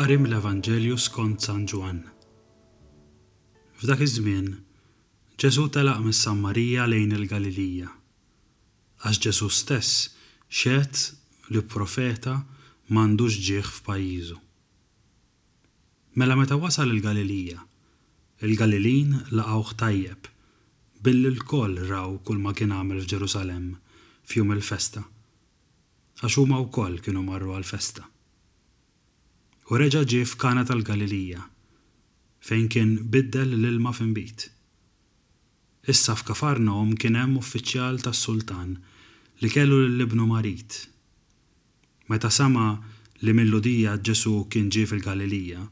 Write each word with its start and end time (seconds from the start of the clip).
Qarim 0.00 0.24
l 0.24 0.32
evangelju 0.32 0.94
skont 0.96 1.44
San 1.44 1.66
Ġwan. 1.68 1.98
F'dak 3.76 4.00
iż-żmien, 4.00 4.46
Ġesu 5.36 5.66
telaq 5.74 5.98
mis 6.06 6.20
Marija 6.40 6.86
lejn 6.88 7.10
il-Galilija. 7.18 7.90
Għax 9.04 9.18
Ġesu 9.26 9.48
stess 9.52 9.90
xed 10.60 10.96
li 11.52 11.60
profeta 11.74 12.38
m'għandux 12.88 13.36
ġieħ 13.50 13.68
f'pajjiżu. 13.76 14.38
Mela 16.16 16.38
meta 16.40 16.56
wasal 16.62 16.94
il-Galilija, 16.96 17.58
il-Galilin 18.48 19.10
laqgħu 19.36 19.76
tajjeb 19.84 20.30
billi 21.04 21.28
l-koll 21.34 21.76
raw 21.92 22.14
kull 22.24 22.40
ma 22.40 22.56
kien 22.56 22.72
għamel 22.72 23.02
f'Ġerusalemm 23.04 23.76
fjum 24.32 24.56
il-festa. 24.56 25.04
Għax 26.24 26.40
huma 26.40 26.62
wkoll 26.64 26.96
kienu 27.04 27.20
marru 27.28 27.52
għal-festa 27.60 28.08
u 29.70 29.78
reġa' 29.78 30.00
ġie 30.10 30.24
f'Kana 30.26 30.64
tal-Galilija 30.66 31.44
fejn 32.46 32.64
kien 32.74 32.94
biddel 33.14 33.52
l-ilma 33.54 33.92
f'inbit. 33.94 34.48
Issa 35.94 36.16
f'Kafarnaum 36.18 36.96
kien 36.98 37.14
hemm 37.20 37.36
uffiċjal 37.38 38.00
tas-Sultan 38.02 38.72
li 39.38 39.50
kellu 39.54 39.78
l-ibnu 39.86 40.26
marit. 40.32 40.74
Meta 42.10 42.32
sama 42.34 42.72
li 43.22 43.30
mill-ludija 43.36 43.94
Ġesu 44.02 44.34
kien 44.50 44.72
ġie 44.74 44.88
fil-Galilija, 44.90 45.62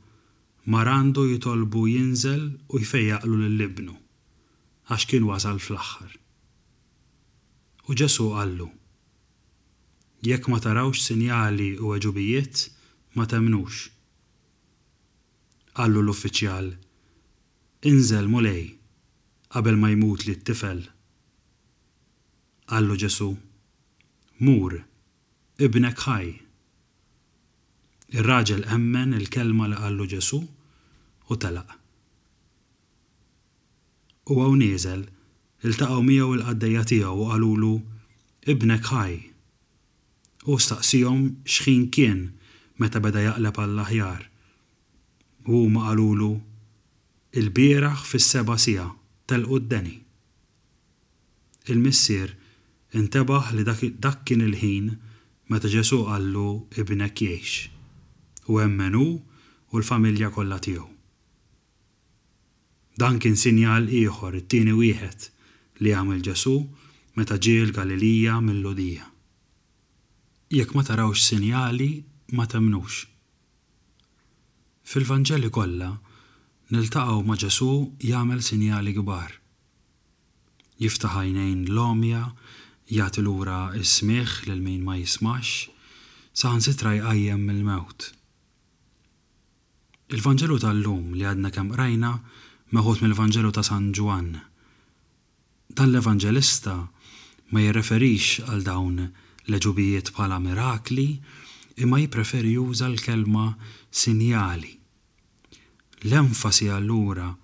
marandu 0.71 1.27
jitolbu 1.33 1.83
jinżel 1.91 2.47
u 2.69 2.79
jfejjaqlu 2.85 3.35
l-libnu, 3.49 3.99
għax 4.93 5.11
kien 5.11 5.27
wasal 5.27 5.59
fl-axħar. 5.59 6.15
U 7.91 7.99
ġesu 7.99 8.31
għallu, 8.31 8.71
jekk 10.31 10.53
ma 10.55 10.63
tarawx 10.63 11.03
sinjali 11.09 11.73
u 11.83 11.97
eġubijiet 11.99 12.69
ma 13.17 13.25
temnux 13.27 13.89
għallu 15.79 16.01
l-uffiċjal. 16.05 16.69
Inżel 17.89 18.27
mulej, 18.31 18.63
qabel 19.55 19.77
ma 19.79 19.93
jmut 19.95 20.25
li 20.27 20.35
t-tifel. 20.39 20.81
Għallu 22.69 22.95
Ġesu, 23.03 23.29
mur, 24.45 24.75
ibnek 25.65 26.03
ħaj. 26.07 26.33
Ir-raġel 28.19 28.67
emmen 28.75 29.15
il-kelma 29.21 29.69
li 29.71 29.79
għallu 29.79 30.07
Ġesu 30.17 30.39
u 30.43 31.39
telaq. 31.45 31.71
U 34.35 34.41
għaw 34.43 34.57
nizel, 34.61 35.07
il-taqaw 35.63 36.03
miegħu 36.05 36.33
il-qaddejja 36.41 36.85
tiegħu 36.93 37.13
u 37.23 37.29
qalulu 37.31 37.73
ibnek 38.53 38.91
ħaj. 38.91 39.15
U 40.51 40.59
staqsihom 40.59 41.23
x'ħin 41.47 41.87
kien 41.95 42.27
meta 42.83 43.01
beda 43.05 43.23
jaqleb 43.29 43.63
għall-aħjar 43.65 44.27
huma 45.47 45.89
qalulu 45.91 46.33
il-bieraħ 47.33 48.03
fis-seba' 48.09 48.57
sija 48.59 48.87
tal-qoddeni. 49.29 49.95
Il-missier 51.69 52.33
intebaħ 52.97 53.53
li 53.57 53.65
dak 54.01 54.25
kien 54.25 54.43
il-ħin 54.47 54.91
meta 55.49 55.69
Ġesu 55.69 56.03
qallu 56.09 56.49
ibnek 56.81 57.17
jgħix 57.21 58.49
u 58.49 58.61
emmenu 58.65 59.03
u 59.19 59.77
l-familja 59.79 60.31
kollha 60.33 60.59
tiegħu. 60.65 60.89
Dan 62.99 63.19
kien 63.23 63.37
sinjal 63.37 63.87
ieħor 63.95 64.41
it-tieni 64.41 64.73
wieħed 64.75 65.29
li 65.85 65.93
għamil 65.95 66.25
Ġesu 66.25 66.57
meta 67.17 67.39
ġie 67.39 67.63
l-Galilija 67.67 68.41
mill 68.41 68.65
ludija 68.65 69.07
Jekk 70.49 70.73
ma 70.75 70.83
tarawx 70.83 71.29
sinjali 71.29 71.91
ma 72.33 72.47
temnux. 72.49 73.05
Fil-Vanġeli 74.89 75.51
kollha 75.53 75.89
niltaqgħu 76.73 77.17
ma' 77.29 77.35
Ġesu 77.37 77.67
jagħmel 78.11 78.39
sinjali 78.47 78.95
kbar. 78.97 79.35
Jiftaħ 80.81 81.17
għajnejn 81.23 81.65
l-omja, 81.75 82.21
jagħti 82.97 83.25
lura 83.27 83.57
s-smigħ 83.83 84.47
lil 84.49 84.63
min 84.65 84.87
ma 84.87 84.95
jismax, 84.97 85.67
saħansitra 86.41 86.95
jqajjem 87.03 87.43
mill-mewt. 87.51 88.07
Il-Vanġelu 90.17 90.57
tal-lum 90.65 91.13
li 91.21 91.29
għadna 91.29 91.53
kemm 91.53 91.75
qrajna 91.77 92.15
meħut 92.73 93.05
mill-Vanġelu 93.05 93.53
ta' 93.59 93.67
San 93.69 93.91
Ġwan. 93.93 94.33
Dan 95.77 95.91
l-Evanġelista 95.93 96.79
ma 97.53 97.67
jirreferix 97.67 98.39
għal 98.49 98.65
dawn 98.71 99.05
l-ġubijiet 99.05 100.15
bħala 100.17 100.41
mirakli, 100.49 101.11
imma 101.85 102.01
jipreferi 102.01 102.57
juża 102.57 102.89
l-kelma 102.89 103.53
sinjali 103.93 104.77
L-enfasi 106.03 106.69
allura 106.69 107.37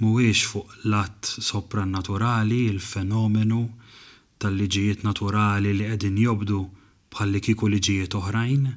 mhuwiex 0.00 0.42
fuq 0.46 0.70
l-att 0.86 1.24
soprannaturali 1.26 2.58
il-fenomenu 2.70 3.62
tal-liġijiet 4.38 5.02
naturali 5.02 5.72
li 5.74 5.88
qegħdin 5.88 6.20
jobdu 6.22 6.60
bħalli 7.14 7.40
kieku 7.46 7.70
liġijiet 7.72 8.14
oħrajn, 8.18 8.68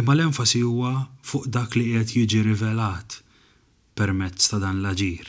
imma 0.00 0.16
l-enfasi 0.16 0.62
huwa 0.64 0.94
fuq 1.26 1.50
dak 1.58 1.76
li 1.76 1.84
qed 1.96 2.14
jiġi 2.16 2.40
rivelat 2.48 3.18
permezz 3.98 4.48
ta' 4.48 4.62
dan 4.64 4.80
l-aġir. 4.80 5.26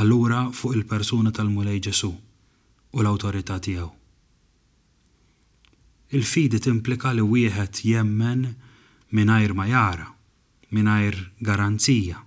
Allura 0.00 0.46
fuq 0.50 0.78
il-persuna 0.78 1.34
tal-Mulej 1.34 1.82
Ġesu 1.90 2.12
u 2.94 3.04
l-awtorità 3.04 3.60
tiegħu. 3.62 3.90
Il-fidi 6.16 6.58
timplika 6.62 7.12
li 7.12 7.24
wieħed 7.26 7.84
jemmen 7.90 8.46
mingħajr 9.12 9.52
ma 9.58 9.66
jara 9.68 10.08
mingħajr 10.74 11.16
garanzija. 11.48 12.18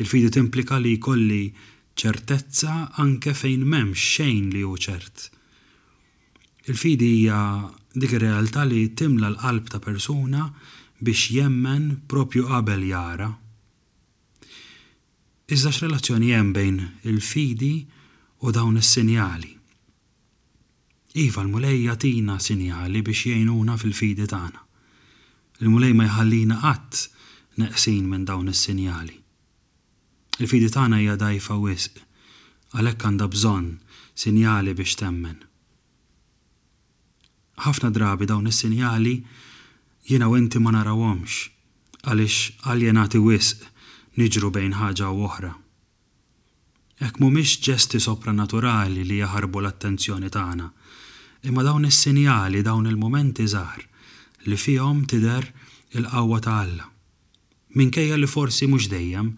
Il-fidi 0.00 0.30
timplika 0.36 0.78
li 0.80 0.94
jkolli 0.98 1.40
ċertezza 2.00 2.74
anke 3.02 3.34
fejn 3.36 3.66
m'hemmx 3.68 4.04
xejn 4.14 4.48
li 4.54 4.62
hu 4.64 4.76
ċert. 4.80 5.26
Il-fidi 6.70 7.10
hija 7.18 7.40
dik 7.96 8.14
ir-realtà 8.16 8.64
li 8.68 8.86
timla 8.96 9.30
l-qalb 9.32 9.68
ta' 9.72 9.80
persuna 9.84 10.46
biex 11.00 11.30
jemmen 11.38 11.86
propju 12.08 12.46
qabel 12.48 12.82
jara. 12.90 13.28
Iżda 15.50 15.72
x'relazzjoni 15.76 16.28
hemm 16.34 16.52
bejn 16.56 16.80
il-fidi 17.10 17.74
u 18.46 18.52
dawn 18.54 18.78
is-sinjali. 18.80 19.56
Iva 21.24 21.42
l 21.42 21.48
mulej 21.50 21.88
tina 21.98 22.36
sinjali 22.40 23.00
biex 23.02 23.26
jgħinuna 23.32 23.74
fil-fidi 23.82 24.28
tagħna. 24.30 24.62
Il-mulej 25.60 25.96
ma 25.98 26.06
jħallina 26.08 26.60
qatt 26.62 27.08
neqsin 27.60 28.04
minn 28.08 28.24
dawn 28.28 28.48
is-sinjali. 28.52 29.16
Il-fidi 30.40 30.70
tagħna 30.72 30.98
hija 31.02 31.16
dajfa 31.20 31.56
wisq, 31.64 31.94
għalhekk 32.78 33.06
għandha 33.08 33.28
bżonn 33.34 33.70
sinjali 34.24 34.74
biex 34.78 34.96
temmen. 35.00 35.38
Ħafna 37.64 37.90
drabi 37.96 38.28
dawn 38.30 38.48
is-sinjali 38.50 39.14
jiena 40.10 40.30
u 40.32 40.36
inti 40.40 40.62
ma 40.64 40.72
narawhomx 40.78 41.40
għaliex 42.06 42.66
għaljenati 42.66 43.20
wisq 43.20 43.66
niġru 44.20 44.50
bejn 44.56 44.78
ħaġa 44.80 45.10
u 45.12 45.20
oħra. 45.28 45.50
Hekk 47.00 47.20
mhumiex 47.20 47.60
ġesti 47.66 48.00
sopranaturali 48.04 49.04
li 49.08 49.20
jaħarbu 49.20 49.60
l-attenzjoni 49.62 50.32
tagħna, 50.32 50.70
imma 51.48 51.64
dawn 51.64 51.88
is-sinjali 51.88 52.64
dawn 52.66 52.88
il-momenti 52.90 53.46
żgħar 53.48 53.84
li 54.48 54.56
fihom 54.56 55.04
tidher 55.08 55.44
il-qawwa 55.98 56.40
ta' 56.44 56.56
Alla 56.64 56.88
minkejja 57.74 58.16
li 58.18 58.26
forsi 58.26 58.66
mhux 58.66 58.88
dejjem 58.90 59.30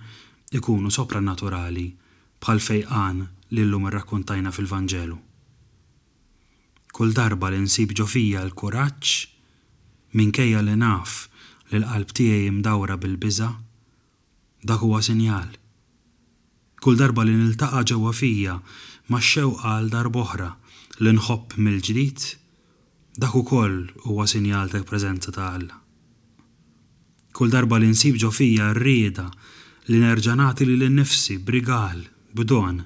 ikunu 0.59 0.91
soprannaturali 0.93 1.87
bħal 2.43 2.61
fejqan 2.67 3.19
li 3.53 3.63
l-lum 3.65 3.87
irrakkuntajna 3.91 4.53
fil-Vanġelu. 4.55 5.19
Kull 6.93 7.13
darba 7.17 7.51
li 7.53 7.61
nsib 7.67 7.93
ġofija 7.99 8.43
l-kuraġġ 8.49 9.13
minkejja 10.17 10.63
li 10.65 10.77
naf 10.81 11.27
li 11.73 11.81
l-qalb 11.81 12.11
tiegħi 12.17 12.45
jimdawra 12.49 12.99
bil-biża, 13.01 13.51
dak 14.69 14.83
huwa 14.85 15.01
sinjal. 15.05 15.53
Kull 16.83 16.99
darba 17.01 17.25
li 17.25 17.37
niltaqa' 17.39 17.85
ġewwa 17.93 18.13
fija 18.17 18.59
ma' 19.13 19.23
xewqa 19.33 19.77
għal 19.77 19.93
darboħra 19.95 20.49
li 21.05 21.13
nħobb 21.17 21.57
mill-ġdid, 21.61 22.27
dak 23.21 23.37
ukoll 23.41 23.87
huwa 24.09 24.27
sinjal 24.29 24.73
ta' 24.73 24.85
preżenza 24.89 25.33
ta' 25.33 25.53
Alla. 25.53 25.82
Kull 27.33 27.51
darba 27.53 27.79
li 27.81 27.89
nsib 27.93 28.19
ġo 28.21 28.29
fija 28.31 28.73
rrieda 28.77 29.27
li 29.89 29.99
nerġanati 30.05 30.67
li 30.69 30.77
l-nifsi 30.77 31.39
brigal 31.49 32.05
bdon 32.37 32.83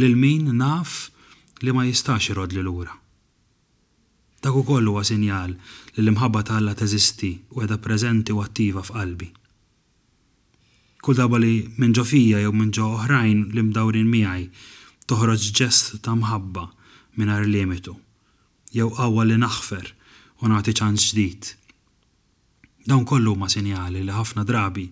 lil 0.00 0.16
min 0.22 0.50
naf 0.60 1.08
li 1.64 1.72
ma 1.72 1.84
jistax 1.88 2.30
irod 2.32 2.52
li 2.52 2.62
lura. 2.64 2.92
Dak 4.42 4.56
ukoll 4.60 4.88
huwa 4.90 5.02
sinjal 5.06 5.54
li 5.54 6.02
l-imħabba 6.02 6.42
tagħla 6.50 6.74
teżisti 6.82 7.32
u 7.54 7.60
qiegħda 7.62 7.78
preżenti 7.84 8.34
u 8.36 8.42
attiva 8.44 8.82
f'qalbi. 8.84 9.28
Kull 11.02 11.18
darba 11.18 11.40
li 11.42 11.52
minn 11.78 11.94
ġo 11.96 12.04
fija 12.12 12.42
jew 12.44 12.52
minn 12.54 12.74
ġo 12.76 12.88
oħrajn 12.98 13.46
li 13.54 13.64
mdawrin 13.70 14.10
miegħi 14.12 14.46
toħroġ 15.12 15.48
ġest 15.60 15.96
ta' 16.06 16.16
mħabba 16.18 16.66
mingħajr 17.20 17.48
limitu 17.56 17.96
jew 18.76 18.90
qawwa 18.98 19.26
li 19.28 19.38
naħfer 19.46 19.88
u 20.42 20.50
nagħti 20.50 20.76
ċans 20.80 21.08
ġdid 21.14 21.50
Dawn 22.88 23.04
kollu 23.06 23.34
ma 23.38 23.48
sinjali 23.52 24.02
li 24.02 24.14
ħafna 24.14 24.42
drabi 24.46 24.84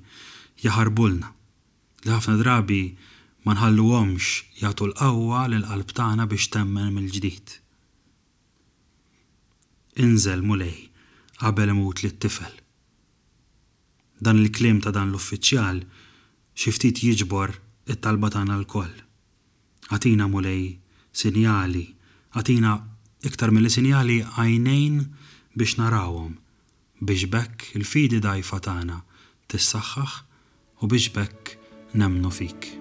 jaħarbulna, 0.64 1.28
li 2.04 2.12
ħafna 2.14 2.36
drabi 2.40 2.80
ma 3.44 3.56
nħalluhomx 3.56 4.60
jagħtu 4.60 4.86
l-qawwa 4.90 5.40
lil 5.50 5.64
qalb 5.70 5.94
tagħna 6.00 6.26
biex 6.30 6.50
temmen 6.54 6.92
mill-ġdid. 6.94 7.56
Inżel 10.06 10.44
mulej 10.50 10.76
qabel 11.42 11.72
imut 11.74 12.02
li 12.04 12.10
t-tifel. 12.14 12.52
Dan 14.22 14.42
il-klim 14.44 14.78
ta' 14.84 14.92
dan 14.94 15.10
l-uffiċjal 15.10 15.80
xi 16.54 16.74
ftit 16.76 17.02
jiġbor 17.06 17.56
it-talba 17.90 18.30
tagħna 18.36 18.60
l-koll. 18.60 18.92
Għatina 19.90 20.28
mulej 20.30 20.76
sinjali, 21.10 21.84
għatina 22.38 22.76
iktar 23.26 23.50
mill-sinjali 23.52 24.20
għajnejn 24.36 25.02
biex 25.58 25.74
narawhom 25.82 26.38
بجبك 27.00 27.64
الفيدي 27.76 28.18
داي 28.18 28.42
تانا 28.42 29.00
تسخخ 29.48 30.24
وبجبك 30.82 31.58
نمنو 31.94 32.30
فيك 32.30 32.79